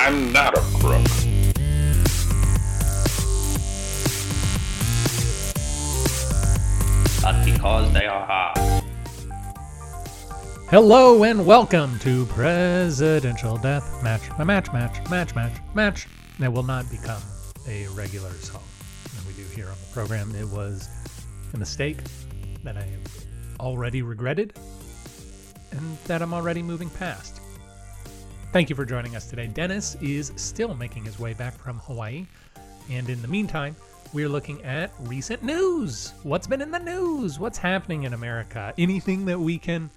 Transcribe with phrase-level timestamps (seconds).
[0.00, 1.04] I'm not a crook.
[7.20, 8.84] but because they are hard.
[10.70, 14.22] Hello and welcome to Presidential Death Match.
[14.38, 16.06] A match, match, match, match, match.
[16.38, 17.20] That will not become
[17.66, 18.62] a regular song
[19.02, 20.32] that we do here on the program.
[20.36, 20.88] It was
[21.52, 21.98] a mistake
[22.62, 23.24] that I have
[23.58, 24.54] already regretted
[25.72, 27.37] and that I'm already moving past.
[28.50, 29.46] Thank you for joining us today.
[29.46, 32.26] Dennis is still making his way back from Hawaii.
[32.88, 33.76] And in the meantime,
[34.14, 36.14] we're looking at recent news.
[36.22, 37.38] What's been in the news?
[37.38, 38.72] What's happening in America?
[38.78, 39.90] Anything that we can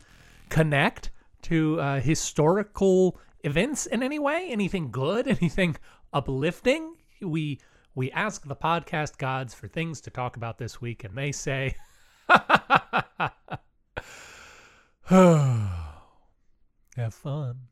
[0.50, 1.12] connect
[1.44, 4.50] to uh, historical events in any way?
[4.50, 5.27] Anything good?
[5.41, 5.77] Anything
[6.12, 6.96] uplifting?
[7.22, 7.62] We
[7.96, 11.76] we ask the podcast gods for things to talk about this week, and they say,
[15.05, 15.72] "Have
[17.12, 17.71] fun."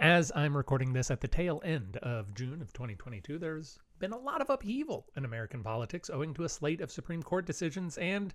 [0.00, 4.18] As I'm recording this at the tail end of June of 2022, there's been a
[4.18, 8.32] lot of upheaval in American politics owing to a slate of Supreme Court decisions and,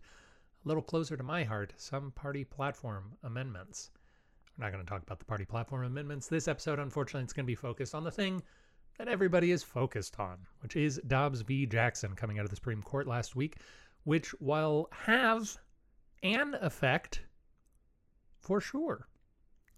[0.63, 3.89] a little closer to my heart, some party platform amendments.
[4.55, 6.27] We're not going to talk about the party platform amendments.
[6.27, 8.43] This episode, unfortunately, it's going to be focused on the thing
[8.99, 11.65] that everybody is focused on, which is Dobbs v.
[11.65, 13.57] Jackson coming out of the Supreme Court last week,
[14.03, 15.57] which will have
[16.21, 17.21] an effect
[18.39, 19.07] for sure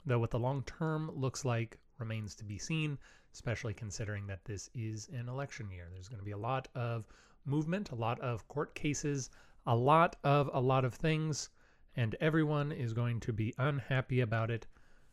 [0.08, 2.98] though what the long term looks like remains to be seen,
[3.34, 5.90] especially considering that this is an election year.
[5.92, 7.06] There's going to be a lot of
[7.46, 9.30] movement, a lot of court cases,
[9.66, 11.50] a lot of a lot of things,
[11.96, 14.66] and everyone is going to be unhappy about it,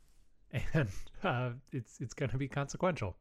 [0.75, 0.89] and
[1.22, 3.17] uh, it's it's going to be consequential.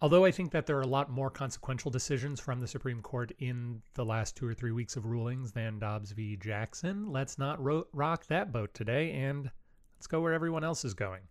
[0.00, 3.32] Although I think that there are a lot more consequential decisions from the Supreme Court
[3.40, 6.36] in the last two or three weeks of rulings than Dobbs v.
[6.36, 9.50] Jackson, let's not ro rock that boat today and
[9.96, 11.22] let's go where everyone else is going.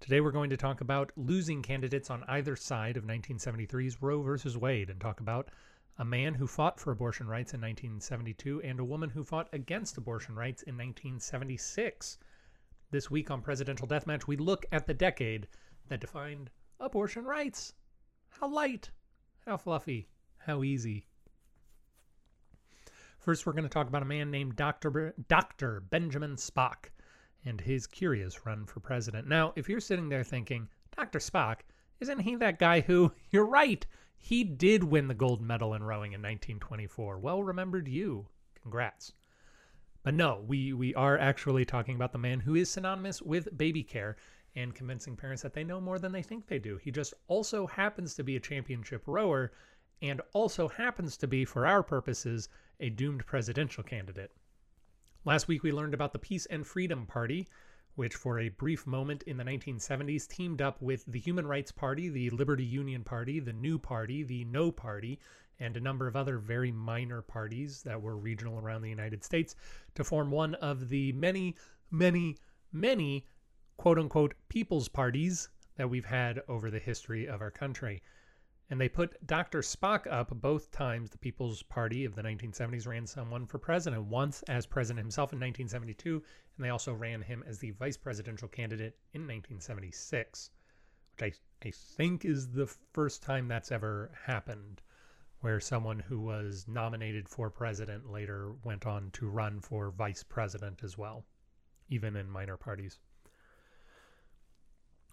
[0.00, 4.58] Today we're going to talk about losing candidates on either side of 1973's Roe v.
[4.58, 5.48] Wade and talk about
[5.98, 9.98] a man who fought for abortion rights in 1972 and a woman who fought against
[9.98, 12.18] abortion rights in 1976.
[12.90, 15.46] This week on Presidential Deathmatch, we look at the decade
[15.86, 16.50] that defined
[16.80, 17.72] abortion rights.
[18.40, 18.90] How light,
[19.46, 21.06] how fluffy, how easy.
[23.18, 25.14] First, we're going to talk about a man named Dr.
[25.26, 25.80] Dr.
[25.80, 26.90] Benjamin Spock
[27.46, 29.26] and his curious run for president.
[29.26, 31.18] Now, if you're sitting there thinking, Dr.
[31.18, 31.60] Spock,
[32.00, 33.86] isn't he that guy who, you're right,
[34.18, 37.18] he did win the gold medal in rowing in 1924.
[37.18, 38.28] Well remembered you.
[38.60, 39.14] Congrats.
[40.02, 43.82] But no, we, we are actually talking about the man who is synonymous with baby
[43.82, 44.16] care
[44.56, 46.78] and convincing parents that they know more than they think they do.
[46.78, 49.52] He just also happens to be a championship rower
[50.02, 52.48] and also happens to be, for our purposes,
[52.80, 54.32] a doomed presidential candidate.
[55.24, 57.46] Last week we learned about the Peace and Freedom Party,
[57.96, 62.08] which for a brief moment in the 1970s teamed up with the Human Rights Party,
[62.08, 65.18] the Liberty Union Party, the New Party, the No Party,
[65.58, 69.56] and a number of other very minor parties that were regional around the United States
[69.94, 71.56] to form one of the many,
[71.90, 72.36] many,
[72.72, 73.24] many
[73.76, 78.02] quote unquote people's parties that we've had over the history of our country.
[78.70, 79.60] And they put Dr.
[79.60, 81.10] Spock up both times.
[81.10, 85.38] The People's Party of the 1970s ran someone for president, once as president himself in
[85.38, 86.24] 1972,
[86.56, 90.50] and they also ran him as the vice presidential candidate in 1976,
[91.12, 94.82] which I, I think is the first time that's ever happened,
[95.40, 100.82] where someone who was nominated for president later went on to run for vice president
[100.82, 101.24] as well,
[101.88, 102.98] even in minor parties.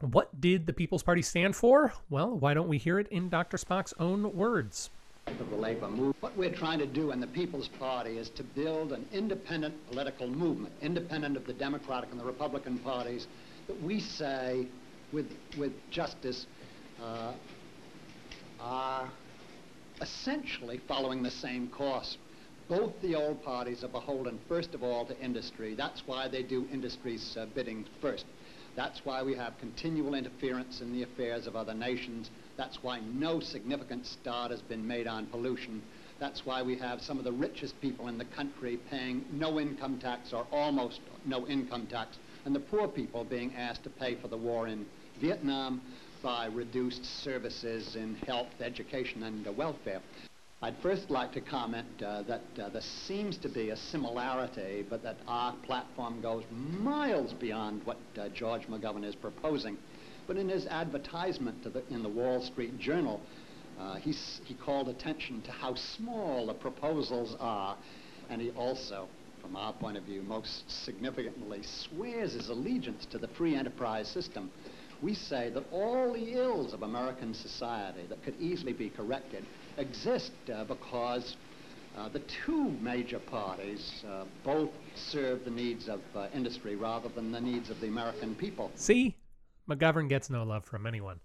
[0.03, 1.94] What did the People's Party stand for?
[2.09, 3.56] Well, why don't we hear it in Dr.
[3.56, 4.90] Spock's own words?
[5.28, 6.18] Of the labor movement.
[6.19, 10.28] What we're trying to do in the People's Party is to build an independent political
[10.28, 13.28] movement, independent of the Democratic and the Republican parties,
[13.68, 14.68] that we say,
[15.13, 16.47] with, with justice,
[17.02, 17.31] uh,
[18.59, 19.09] are
[20.02, 22.18] essentially following the same course.
[22.68, 25.75] Both the old parties are beholden, first of all, to industry.
[25.75, 28.25] That's why they do industry's uh, bidding first.
[28.75, 32.31] That's why we have continual interference in the affairs of other nations.
[32.58, 35.84] That's why no significant start has been made on pollution.
[36.20, 40.00] That's why we have some of the richest people in the country paying no income
[40.00, 44.28] tax or almost no income tax, and the poor people being asked to pay for
[44.28, 44.86] the war in
[45.22, 45.81] Vietnam
[46.24, 50.02] by reduced services in health, education, and welfare.
[50.63, 55.04] I'd first like to comment uh, that uh, there seems to be a similarity, but
[55.04, 59.77] that our platform goes miles beyond what uh, George McGovern is proposing.
[60.25, 63.19] But in his advertisement the, in the Wall Street Journal,
[63.77, 64.15] uh, he
[64.54, 67.75] called attention to how small the proposals are,
[68.30, 69.10] and he also
[69.42, 74.50] from our point of view, most significantly swears his allegiance to the free enterprise system,
[75.01, 79.44] we say that all the ills of American society that could easily be corrected
[79.78, 81.38] exist uh, because
[81.98, 86.02] uh, the two major parties uh, both serve the needs of
[86.34, 88.72] industry rather than the needs of the American people.
[88.75, 89.16] See?
[89.70, 91.20] McGovern gets no love from anyone.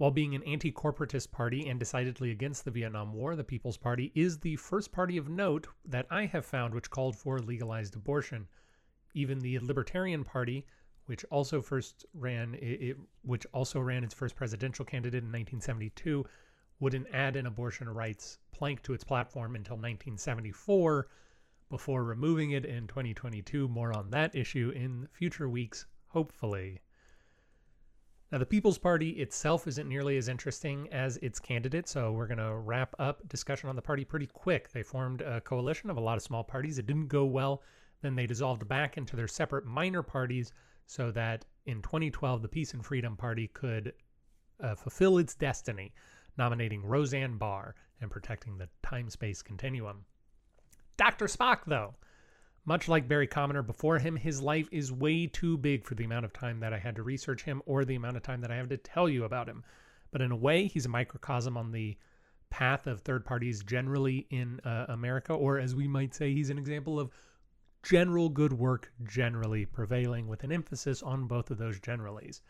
[0.00, 4.10] While being an anti corporatist party and decidedly against the Vietnam War, the People's Party
[4.14, 8.48] is the first party of note that I have found which called for legalized abortion.
[9.12, 10.64] Even the Libertarian Party,
[11.04, 16.24] which also first ran it, which also ran its first presidential candidate in 1972,
[16.80, 21.08] wouldn't add an abortion rights plank to its platform until 1974
[21.70, 23.68] before removing it in 2022.
[23.68, 26.80] More on that issue in future weeks, hopefully.
[28.32, 32.38] Now, the People's Party itself isn't nearly as interesting as its candidate, so we're going
[32.38, 34.70] to wrap up discussion on the party pretty quick.
[34.70, 36.78] They formed a coalition of a lot of small parties.
[36.78, 37.62] It didn't go well.
[38.02, 40.52] Then they dissolved back into their separate minor parties
[40.86, 43.94] so that in 2012, the Peace and Freedom Party could
[44.60, 45.92] uh, fulfill its destiny,
[46.36, 50.04] nominating Roseanne Barr and protecting the time space continuum.
[50.96, 51.26] Dr.
[51.26, 51.94] Spock, though,
[52.64, 56.24] much like Barry Commoner before him, his life is way too big for the amount
[56.24, 58.56] of time that I had to research him or the amount of time that I
[58.56, 59.64] have to tell you about him.
[60.10, 61.96] But in a way, he's a microcosm on the
[62.50, 66.58] path of third parties generally in uh, America, or as we might say, he's an
[66.58, 67.10] example of
[67.82, 72.42] general good work generally prevailing with an emphasis on both of those generalities.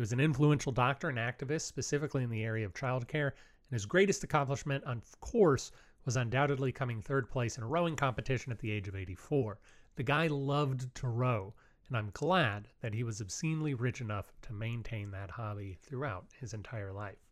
[0.00, 3.84] He was an influential doctor and activist, specifically in the area of childcare, and his
[3.84, 5.72] greatest accomplishment, of course,
[6.06, 9.60] was undoubtedly coming third place in a rowing competition at the age of 84.
[9.96, 11.52] The guy loved to row,
[11.86, 16.54] and I'm glad that he was obscenely rich enough to maintain that hobby throughout his
[16.54, 17.28] entire life.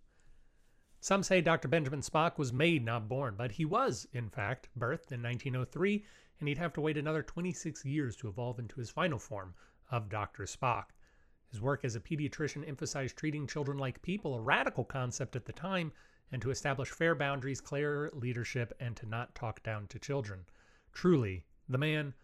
[1.00, 1.68] Some say Dr.
[1.68, 6.04] Benjamin Spock was made, not born, but he was, in fact, birthed in 1903,
[6.38, 9.54] and he'd have to wait another 26 years to evolve into his final form
[9.90, 10.42] of Dr.
[10.42, 10.92] Spock.
[11.50, 15.52] His work as a pediatrician emphasized treating children like people, a radical concept at the
[15.52, 15.92] time,
[16.30, 20.44] and to establish fair boundaries, clear leadership, and to not talk down to children.
[20.92, 22.14] Truly, the man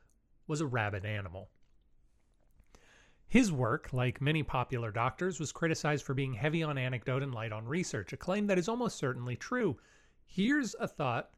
[0.47, 1.49] was a rabid animal.
[3.27, 7.51] His work, like many popular doctors, was criticized for being heavy on anecdote and light
[7.51, 9.79] on research, a claim that is almost certainly true.
[10.27, 11.31] Here's a thought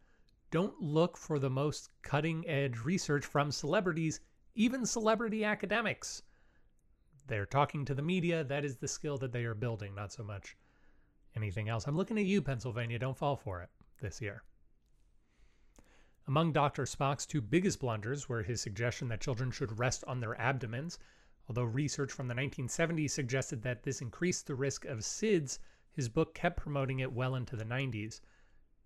[0.50, 4.20] don't look for the most cutting edge research from celebrities,
[4.54, 6.22] even celebrity academics.
[7.28, 10.22] They're talking to the media, that is the skill that they are building, not so
[10.22, 10.56] much
[11.34, 11.86] anything else.
[11.86, 12.98] I'm looking at you, Pennsylvania.
[12.98, 13.68] Don't fall for it
[14.00, 14.42] this year.
[16.28, 16.84] Among Dr.
[16.84, 20.98] Spock's two biggest blunders were his suggestion that children should rest on their abdomens.
[21.48, 25.58] Although research from the 1970s suggested that this increased the risk of SIDS,
[25.92, 28.20] his book kept promoting it well into the 90s.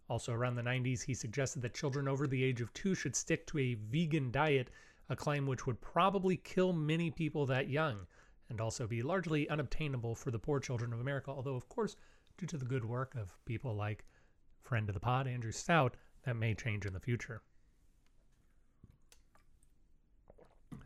[0.09, 3.47] Also, around the 90s, he suggested that children over the age of two should stick
[3.47, 4.71] to a vegan diet,
[5.09, 8.07] a claim which would probably kill many people that young,
[8.51, 11.97] and also be largely unobtainable for the poor children of America, although, of course,
[12.37, 14.05] due to the good work of people like
[14.61, 17.43] friend of the pod, Andrew Stout, that may change in the future.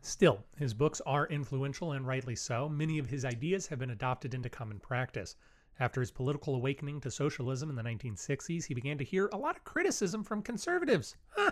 [0.01, 2.69] Still, his books are influential and rightly so.
[2.69, 5.35] Many of his ideas have been adopted into common practice.
[5.79, 9.57] After his political awakening to socialism in the 1960s, he began to hear a lot
[9.57, 11.15] of criticism from conservatives.
[11.29, 11.51] Huh,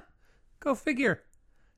[0.60, 1.24] go figure.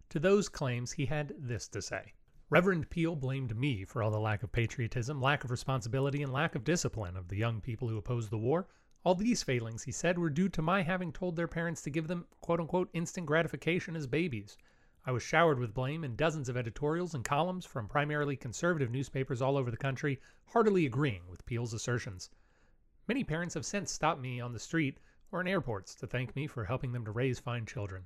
[0.09, 2.13] To those claims, he had this to say.
[2.47, 6.53] Reverend Peale blamed me for all the lack of patriotism, lack of responsibility, and lack
[6.53, 8.67] of discipline of the young people who opposed the war.
[9.03, 12.07] All these failings, he said, were due to my having told their parents to give
[12.07, 14.59] them quote unquote instant gratification as babies.
[15.07, 19.41] I was showered with blame in dozens of editorials and columns from primarily conservative newspapers
[19.41, 22.29] all over the country, heartily agreeing with Peale's assertions.
[23.07, 24.99] Many parents have since stopped me on the street
[25.31, 28.05] or in airports to thank me for helping them to raise fine children.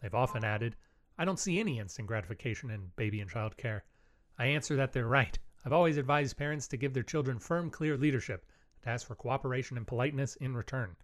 [0.00, 0.76] They've often added,
[1.20, 3.84] I don't see any instant gratification in baby and child care.
[4.38, 5.38] I answer that they're right.
[5.66, 8.46] I've always advised parents to give their children firm, clear leadership,
[8.80, 10.96] to ask for cooperation and politeness in return.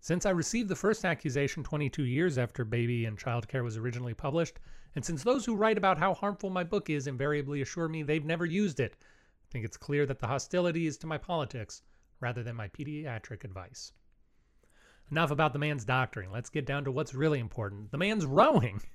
[0.00, 4.12] Since I received the first accusation 22 years after Baby and Child Care was originally
[4.12, 4.58] published,
[4.96, 8.24] and since those who write about how harmful my book is invariably assure me they've
[8.24, 11.82] never used it, I think it's clear that the hostility is to my politics
[12.18, 13.92] rather than my pediatric advice.
[15.12, 16.32] Enough about the man's doctoring.
[16.32, 17.92] Let's get down to what's really important.
[17.92, 18.82] The man's rowing.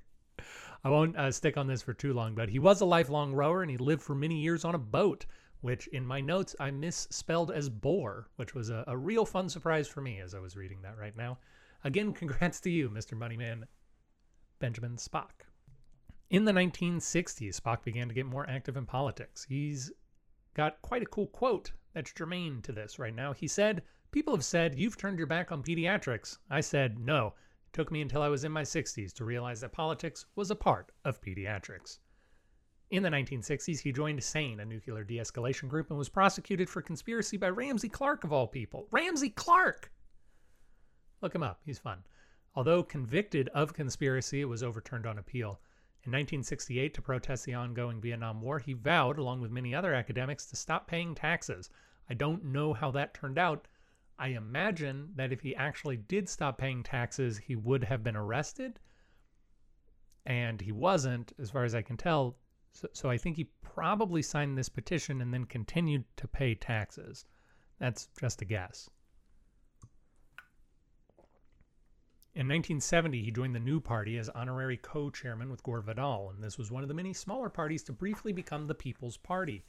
[0.83, 3.61] I won't uh, stick on this for too long, but he was a lifelong rower
[3.61, 5.25] and he lived for many years on a boat,
[5.61, 9.87] which in my notes I misspelled as bore, which was a, a real fun surprise
[9.87, 11.39] for me as I was reading that right now.
[11.83, 13.17] Again, congrats to you, Mr.
[13.17, 13.63] Moneyman
[14.59, 15.47] Benjamin Spock.
[16.29, 19.45] In the 1960s, Spock began to get more active in politics.
[19.47, 19.91] He's
[20.53, 23.33] got quite a cool quote that's germane to this right now.
[23.33, 26.37] He said, People have said, You've turned your back on pediatrics.
[26.49, 27.33] I said, No,
[27.73, 30.91] took me until I was in my 60s to realize that politics was a part
[31.03, 31.99] of pediatrics.
[32.91, 36.81] In the 1960s, he joined SANE, a nuclear de escalation group, and was prosecuted for
[36.81, 38.87] conspiracy by Ramsey Clark, of all people.
[38.91, 39.91] Ramsey Clark!
[41.19, 42.03] Look him up, he's fun.
[42.55, 45.59] Although convicted of conspiracy, it was overturned on appeal.
[46.03, 50.45] In 1968, to protest the ongoing Vietnam War, he vowed, along with many other academics,
[50.47, 51.71] to stop paying taxes.
[52.09, 53.67] I don't know how that turned out.
[54.19, 58.79] I imagine that if he actually did stop paying taxes, he would have been arrested.
[60.25, 62.37] And he wasn't, as far as I can tell.
[62.71, 67.25] So, so I think he probably signed this petition and then continued to pay taxes.
[67.79, 68.89] That's just a guess.
[72.35, 76.57] In 1970, he joined the New Party as honorary co-chairman with Gore Vidal, and this
[76.57, 79.63] was one of the many smaller parties to briefly become the People's Party.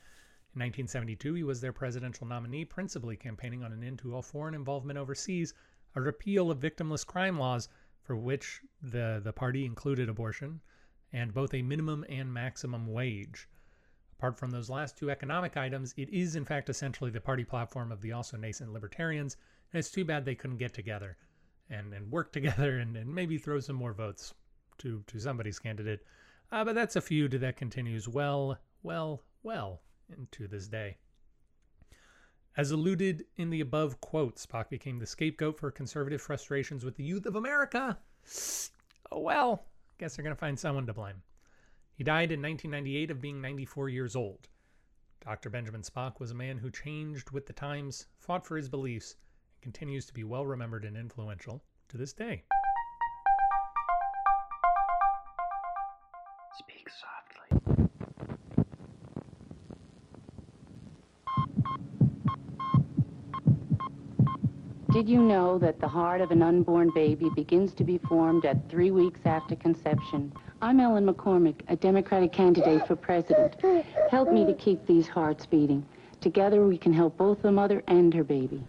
[0.56, 4.54] In 1972, he was their presidential nominee, principally campaigning on an end to all foreign
[4.54, 5.52] involvement overseas,
[5.96, 7.68] a repeal of victimless crime laws,
[8.04, 10.60] for which the, the party included abortion,
[11.12, 13.48] and both a minimum and maximum wage.
[14.12, 17.90] Apart from those last two economic items, it is in fact essentially the party platform
[17.90, 19.36] of the also nascent libertarians,
[19.72, 21.16] and it's too bad they couldn't get together
[21.68, 24.34] and, and work together and, and maybe throw some more votes
[24.78, 26.04] to, to somebody's candidate.
[26.52, 30.96] Uh, but that's a feud that continues well, well, well into this day.
[32.56, 37.04] As alluded in the above quote, Spock became the scapegoat for conservative frustrations with the
[37.04, 37.98] youth of America.
[39.10, 39.66] Oh well,
[39.98, 41.22] guess they're going to find someone to blame.
[41.94, 44.48] He died in 1998 of being 94 years old.
[45.24, 45.50] Dr.
[45.50, 49.16] Benjamin Spock was a man who changed with the times, fought for his beliefs,
[49.54, 52.44] and continues to be well remembered and influential to this day.
[64.94, 68.70] Did you know that the heart of an unborn baby begins to be formed at
[68.70, 70.32] three weeks after conception?
[70.62, 73.56] I'm Ellen McCormack, a Democratic candidate for president.
[74.08, 75.84] Help me to keep these hearts beating.
[76.20, 78.64] Together we can help both the mother and her baby.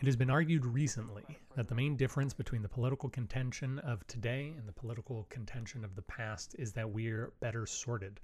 [0.00, 1.24] It has been argued recently
[1.56, 5.94] that the main difference between the political contention of today and the political contention of
[5.94, 8.18] the past is that we're better sorted.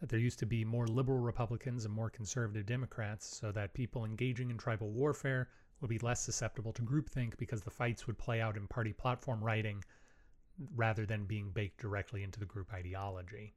[0.00, 4.04] That there used to be more liberal Republicans and more conservative Democrats, so that people
[4.04, 5.48] engaging in tribal warfare
[5.80, 9.42] would be less susceptible to groupthink because the fights would play out in party platform
[9.42, 9.82] writing
[10.74, 13.54] rather than being baked directly into the group ideology.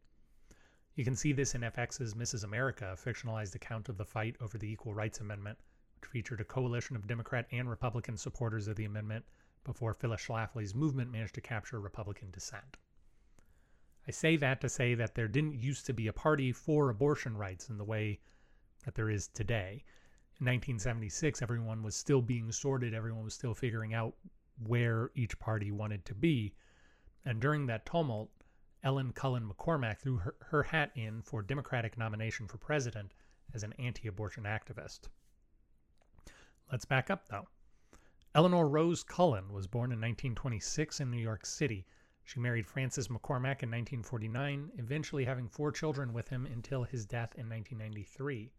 [0.95, 2.43] You can see this in FX's Mrs.
[2.43, 5.57] America, a fictionalized account of the fight over the Equal Rights Amendment,
[5.95, 9.23] which featured a coalition of Democrat and Republican supporters of the amendment
[9.63, 12.77] before Phyllis Schlafly's movement managed to capture Republican dissent.
[14.07, 17.37] I say that to say that there didn't used to be a party for abortion
[17.37, 18.19] rights in the way
[18.83, 19.83] that there is today.
[20.41, 24.15] In 1976, everyone was still being sorted, everyone was still figuring out
[24.65, 26.53] where each party wanted to be.
[27.25, 28.31] And during that tumult,
[28.81, 33.13] Ellen Cullen McCormack threw her, her hat in for Democratic nomination for president
[33.53, 35.09] as an anti abortion activist.
[36.71, 37.49] Let's back up, though.
[38.33, 41.85] Eleanor Rose Cullen was born in 1926 in New York City.
[42.23, 47.35] She married Francis McCormack in 1949, eventually having four children with him until his death
[47.35, 48.53] in 1993.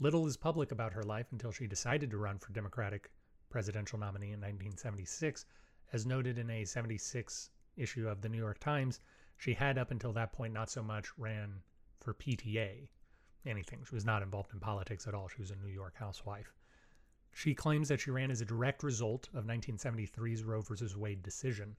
[0.00, 3.12] Little is public about her life until she decided to run for Democratic
[3.48, 5.46] presidential nominee in 1976.
[5.92, 9.00] As noted in a 76 issue of the New York Times,
[9.36, 11.62] she had up until that point not so much ran
[12.00, 12.88] for PTA,
[13.46, 13.84] anything.
[13.84, 15.28] She was not involved in politics at all.
[15.28, 16.52] She was a New York housewife.
[17.32, 20.74] She claims that she ran as a direct result of 1973's Roe v.
[20.96, 21.76] Wade decision.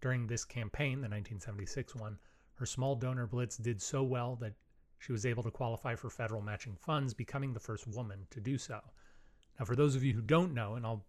[0.00, 2.18] During this campaign, the 1976 one,
[2.54, 4.54] her small donor blitz did so well that
[5.00, 8.58] she was able to qualify for federal matching funds, becoming the first woman to do
[8.58, 8.80] so.
[9.58, 11.04] Now, for those of you who don't know, and I'll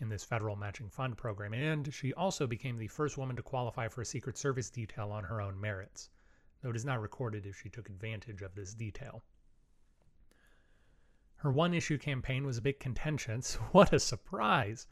[0.00, 3.88] in this federal matching fund program, and she also became the first woman to qualify
[3.88, 6.08] for a Secret Service detail on her own merits,
[6.62, 9.22] though it is not recorded if she took advantage of this detail.
[11.36, 13.58] Her one issue campaign was a bit contentious.
[13.72, 14.86] What a surprise!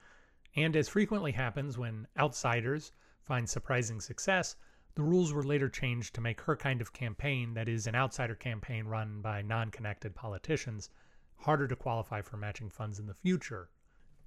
[0.54, 2.92] And as frequently happens when outsiders
[3.23, 4.54] find surprising success,
[4.94, 8.35] the rules were later changed to make her kind of campaign, that is, an outsider
[8.35, 10.90] campaign run by non connected politicians,
[11.37, 13.70] harder to qualify for matching funds in the future.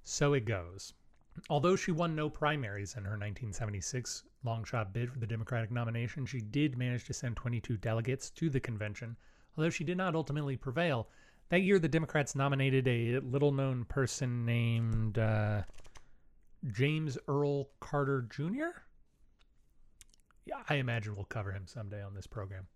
[0.02, 0.94] So it goes.
[1.50, 6.26] Although she won no primaries in her 1976 long shot bid for the Democratic nomination,
[6.26, 9.16] she did manage to send 22 delegates to the convention.
[9.56, 11.08] Although she did not ultimately prevail,
[11.48, 15.62] that year the Democrats nominated a little known person named uh,
[16.68, 18.80] James Earl Carter Jr.
[20.68, 22.66] I imagine we'll cover him someday on this program.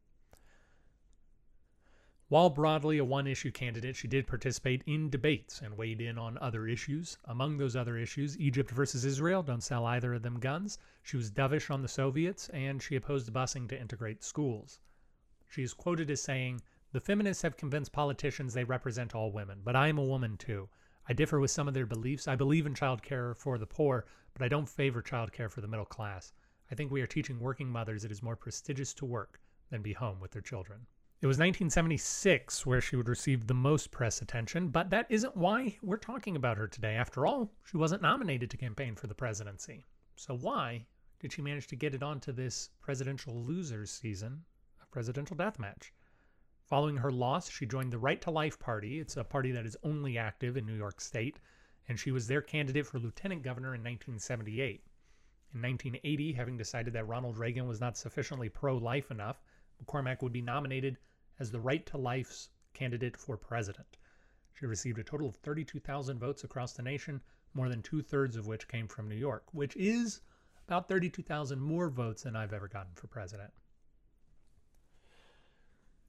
[2.31, 6.37] While broadly a one issue candidate, she did participate in debates and weighed in on
[6.39, 7.17] other issues.
[7.25, 10.79] Among those other issues, Egypt versus Israel, don't sell either of them guns.
[11.03, 14.81] She was dovish on the Soviets, and she opposed busing to integrate schools.
[15.49, 16.61] She is quoted as saying,
[16.93, 20.69] The feminists have convinced politicians they represent all women, but I am a woman too.
[21.09, 22.29] I differ with some of their beliefs.
[22.29, 25.63] I believe in child care for the poor, but I don't favor child care for
[25.63, 26.35] the middle class.
[26.71, 29.95] I think we are teaching working mothers it is more prestigious to work than be
[29.95, 30.87] home with their children.
[31.21, 35.77] It was 1976 where she would receive the most press attention, but that isn't why
[35.83, 36.95] we're talking about her today.
[36.95, 39.85] After all, she wasn't nominated to campaign for the presidency.
[40.15, 40.87] So why
[41.21, 44.45] did she manage to get it onto this presidential losers season
[44.81, 45.91] of Presidential Deathmatch?
[46.67, 49.01] Following her loss, she joined the Right to Life Party.
[49.01, 51.41] It's a party that is only active in New York State,
[51.89, 54.85] and she was their candidate for lieutenant governor in 1978.
[55.55, 59.43] In 1980, having decided that Ronald Reagan was not sufficiently pro-life enough,
[59.83, 60.99] McCormack would be nominated
[61.39, 63.97] as the Right to Life's candidate for president.
[64.53, 67.23] She received a total of 32,000 votes across the nation,
[67.55, 70.21] more than two thirds of which came from New York, which is
[70.67, 73.53] about 32,000 more votes than I've ever gotten for president.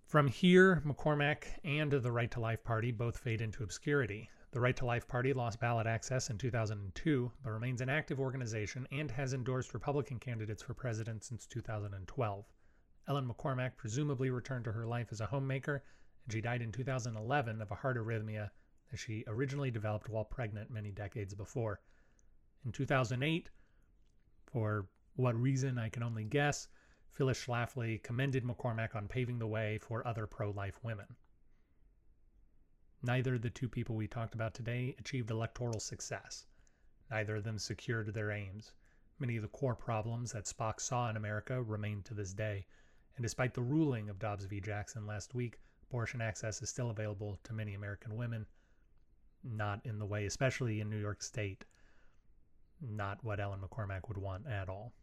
[0.05, 4.29] From here, McCormack and the Right to Life Party both fade into obscurity.
[4.51, 8.87] The Right to Life Party lost ballot access in 2002, but remains an active organization
[8.91, 12.45] and has endorsed Republican candidates for president since 2012.
[13.07, 15.83] Ellen McCormack presumably returned to her life as a homemaker,
[16.23, 18.49] and she died in 2011 of a heart arrhythmia
[18.89, 21.79] that she originally developed while pregnant many decades before.
[22.65, 23.51] In 2008,
[24.47, 26.67] for what reason I can only guess,
[27.11, 31.15] Phyllis Schlafly commended McCormack on paving the way for other pro-life women.
[33.01, 36.45] Neither of the two people we talked about today achieved electoral success.
[37.09, 38.73] Neither of them secured their aims.
[39.19, 42.65] Many of the core problems that Spock saw in America remain to this day,
[43.15, 44.59] and despite the ruling of Dobbs v.
[44.59, 45.59] Jackson last week,
[45.89, 48.45] abortion access is still available to many American women.
[49.43, 51.63] Not in the way, especially in New York State,
[52.81, 54.93] not what Ellen McCormack would want at all.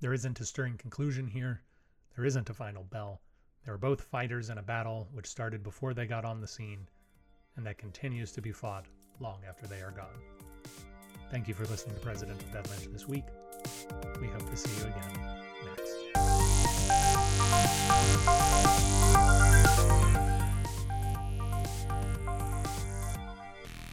[0.00, 1.62] There isn't a stirring conclusion here.
[2.16, 3.22] There isn't a final bell.
[3.64, 6.86] They are both fighters in a battle which started before they got on the scene
[7.56, 8.84] and that continues to be fought
[9.20, 10.06] long after they are gone.
[11.30, 13.24] Thank you for listening to Presidential Deathmatch this week.
[14.20, 15.12] We hope to see you again
[15.64, 15.94] next.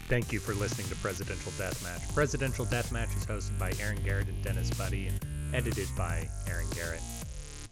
[0.10, 2.14] Thank you for listening to Presidential Deathmatch.
[2.14, 7.02] Presidential Deathmatch is hosted by Aaron Garrett and Dennis Buddy and edited by Aaron Garrett.